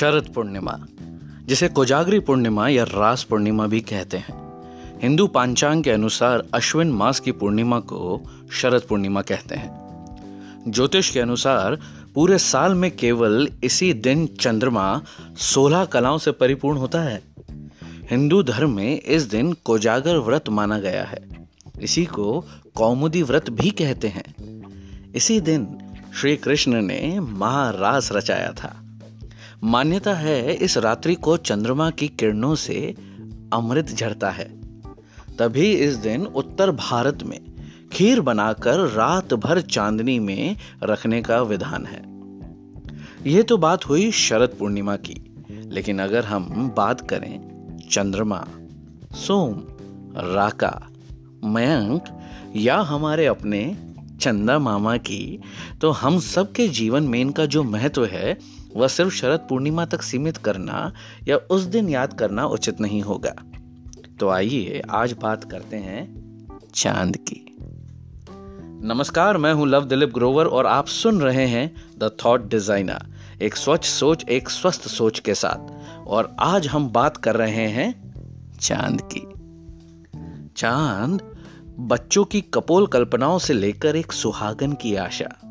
[0.00, 0.78] शरद पूर्णिमा,
[1.46, 4.62] जिसे कोजागरी पूर्णिमा या रास पूर्णिमा भी कहते हैं।
[5.02, 9.70] हिंदू पांचांग के अनुसार अश्विन मास की पूर्णिमा को शरद पूर्णिमा कहते हैं।
[10.68, 11.78] ज्योतिष के अनुसार
[12.14, 15.02] पूरे साल में केवल इसी दिन चंद्रमा
[15.36, 17.22] सोलह कलाओं से परिपूर्ण होता है।
[18.10, 21.48] हिंदू धर्म में इस दिन कोजागर व्रत माना गया है।
[21.82, 22.44] इसी को
[22.74, 24.34] कौमुदी व्रत भी कहते हैं।
[25.14, 25.78] इसी दिन
[26.20, 28.89] श्री कृष्ण ने महारास रचाया था।
[29.64, 32.94] मान्यता है इस रात्रि को चंद्रमा की किरणों से
[33.52, 34.48] अमृत झरता है।
[35.38, 37.40] तभी इस दिन उत्तर भारत में
[37.92, 42.02] खीर बनाकर रात भर चांदनी में रखने का विधान है।
[43.30, 48.46] यह तो बात हुई शरद पूर्णिमा की, लेकिन अगर हम बात करें चंद्रमा,
[49.14, 49.62] सोम,
[50.34, 50.88] राका,
[51.44, 52.04] मयंक
[52.56, 53.76] या हमारे अपने
[54.20, 55.40] चंदा मामा की
[55.80, 58.38] तो हम सबके जीवन में इनका जो महत्व है
[58.76, 60.92] वह सिर्फ़ शरद पूर्णिमा तक सीमित करना
[61.28, 63.34] या उस दिन याद करना उचित नहीं होगा।
[64.20, 66.02] तो आइए आज बात करते हैं
[66.74, 67.56] चाँद की।
[68.82, 73.06] नमस्कार, मैं हूँ लव दिलीप ग्रोवर और आप सुन रहे हैं द थॉट डिज़ाइनर
[73.42, 78.14] एक स्वच्छ सोच, एक स्वस्थ सोच के साथ। और आज हम बात कर रहे हैं
[78.60, 79.20] चाँद की।
[80.56, 81.36] चाँद
[81.78, 85.49] बच्चों की कपोल कल्पनाओं से लेकर एक सुहागन की आशा।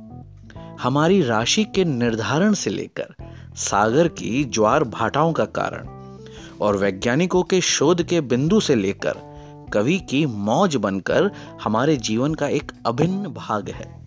[0.83, 3.15] हमारी राशि के निर्धारण से लेकर
[3.55, 5.87] सागर की ज्वार भाटाओं का कारण
[6.61, 9.13] और वैज्ञानिकों के शोध के बिंदु से लेकर
[9.73, 11.31] कवि की मौज बनकर
[11.63, 13.99] हमारे जीवन का एक अभिन्न भाग है।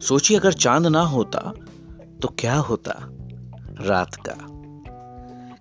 [0.00, 1.52] सोचिए, अगर चाँद ना होता
[2.22, 2.94] तो क्या होता
[3.80, 4.36] रात का?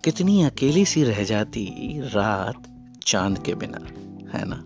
[0.03, 1.65] कितनी अकेली सी रह जाती
[2.03, 2.63] रात
[3.05, 3.79] चाँद के बिना,
[4.37, 4.63] है ना?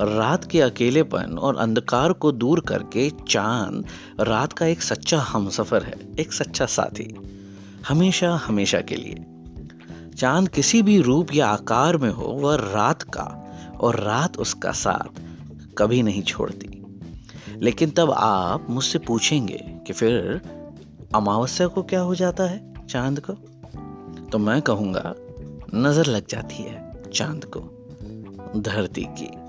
[0.00, 3.84] रात के अकेलेपन और अंधकार को दूर करके चाँद
[4.20, 7.14] रात का एक सच्चा हमसफर है, एक सच्चा साथी,
[7.88, 9.24] हमेशा हमेशा के लिए।
[10.16, 15.20] चाँद किसी भी रूप या आकार में हो, वह रात का और रात उसका साथ
[15.78, 16.84] कभी नहीं छोड़ती।
[17.62, 20.40] लेकिन तब आप मुझसे पूछेंगे कि फिर
[21.14, 23.32] अमावस्या को क्या हो जाता है चाँद को?
[24.32, 25.14] तो मैं कहूँगा,
[25.74, 27.60] नज़र लग जाती है चाँद को,
[28.60, 29.47] धरती की।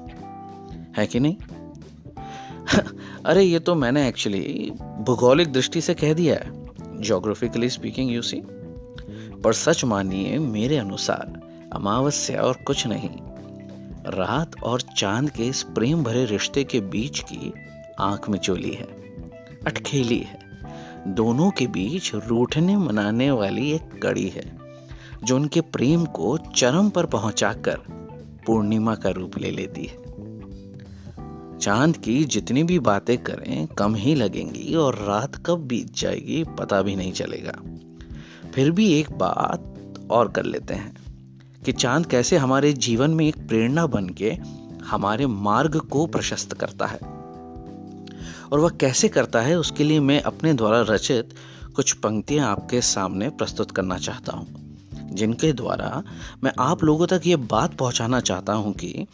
[0.99, 1.35] है कि नहीं?
[3.25, 6.69] अरे, ये तो मैंने एक्चुअली भूगोलिक दृष्टि से कह दिया है
[7.01, 8.41] जोग्राफिकली स्पीकिंग यू सी
[9.43, 11.41] पर सच मानिए, मेरे अनुसार
[11.73, 13.09] अमावस्या और कुछ नहीं,
[14.05, 17.53] रात और चाँद के इस प्रेम भरे रिश्ते के बीच की
[17.99, 18.87] आँख में चोली है
[19.65, 20.39] अटखेली है।
[21.07, 24.57] दोनों के बीच रूठने मनाने वाली एक कड़ी है,
[25.23, 27.77] जो उनके प्रेम को चरम पर पहुंचाकर
[28.45, 30.08] पूर्णिमा का रूप ले लेती है।
[31.61, 36.81] चाँद की जितनी भी बातें करें, कम ही लगेंगी और रात कब बीत जाएगी, पता
[36.81, 37.51] भी नहीं चलेगा।
[38.51, 39.73] फिर भी एक बात
[40.11, 40.95] और कर लेते हैं
[41.65, 44.37] कि चाँद कैसे हमारे जीवन में एक प्रेरणा बन के
[44.85, 46.99] हमारे मार्ग को प्रशस्त करता है।
[48.51, 51.33] और वह कैसे करता है, उसके लिए मैं अपने द्वारा रचित
[51.75, 54.68] कुछ पंक्तियाँ आपके सामने प्रस्तुत करना चाहता हूँ।
[55.11, 56.03] जिनके द्वारा
[56.43, 59.07] मैं आप लोगों तक ये बात पहुंचाना चाहता हूँ कि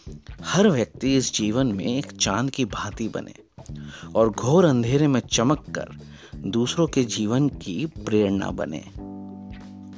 [0.43, 3.33] हर व्यक्ति इस जीवन में एक चाँद की भांति बने
[4.15, 5.97] और घोर अंधेरे में चमक कर
[6.37, 8.83] दूसरों के जीवन की प्रेरणा बने।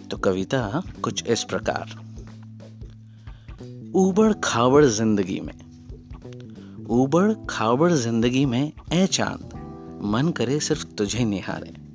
[0.08, 2.08] तो कविता कुछ इस प्रकार।
[3.96, 5.53] उबड़ खाबड़ ज़िंदगी में।
[6.85, 9.50] उबड़ खाबड़ ज़िंदगी में ए चाँद,
[10.03, 11.86] मन करे सिर्फ़ तुझे निहारे।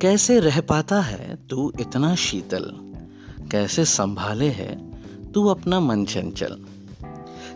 [0.00, 2.72] कैसे रह पाता है तू इतना शीतल?
[3.50, 4.90] कैसे संभाले है
[5.32, 6.64] तू अपना मन चंचल?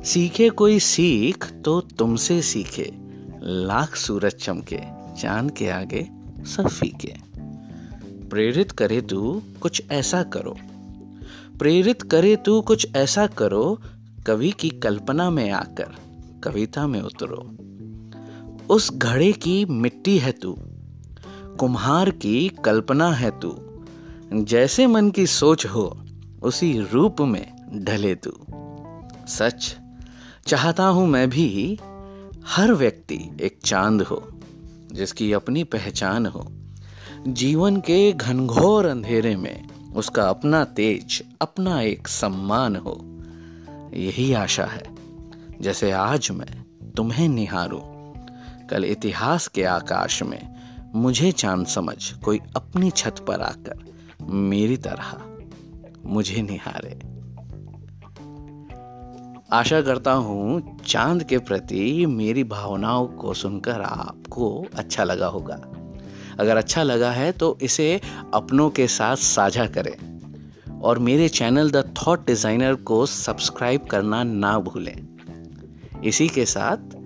[0.05, 2.93] सीखे कोई सीख तो तुमसे सीखे।
[3.43, 4.81] लाख सूरज चमके,
[5.21, 6.09] चाँद के आगे
[6.47, 7.15] सब फीके।
[8.28, 10.56] प्रेरित करे तू कुछ ऐसा करो।
[11.59, 13.81] प्रेरित करे तू कुछ ऐसा करो,
[14.27, 15.94] कवि की कल्पना में आकर
[16.44, 17.56] कविता में उतरो।
[18.74, 20.59] उस घड़े की मिट्टी है तू।
[21.60, 23.59] कुम्हार की कल्पना है तू।
[24.33, 26.04] जैसे मन की सोच हो,
[26.42, 27.53] उसी रूप में
[27.84, 28.33] ढले तू।
[29.27, 29.77] सच,
[30.47, 31.78] चाहता हूँ मैं भी
[32.47, 34.41] हर व्यक्ति एक चाँद हो,
[34.92, 36.53] जिसकी अपनी पहचान हो।
[37.28, 43.01] जीवन के घनघोर अंधेरे में उसका अपना तेज, अपना एक सम्मान हो।
[43.95, 44.83] यही आशा है,
[45.60, 46.65] जैसे आज मैं
[46.97, 47.80] तुम्हें निहारूं।
[48.68, 50.53] कल इतिहास के आकाश में
[50.94, 53.84] मुझे चाँद समझ कोई अपनी छत पर आकर
[54.22, 55.16] मेरी तरह
[56.06, 56.98] मुझे निहारे।
[59.52, 65.60] आशा करता हूँ चाँद के प्रति मेरी भावनाओं को सुनकर आपको अच्छा लगा होगा।
[66.41, 68.00] अगर अच्छा लगा है तो इसे
[68.34, 74.58] अपनों के साथ साझा करें और मेरे चैनल द थॉट डिज़ाइनर को सब्सक्राइब करना ना
[74.58, 74.96] भूलें।
[76.04, 76.96] इसी के साथ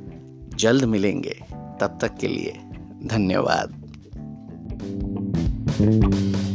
[0.56, 1.40] जल्द मिलेंगे।
[1.80, 2.52] तब तक के लिए
[3.04, 3.77] धन्यवाद।
[5.78, 6.47] Música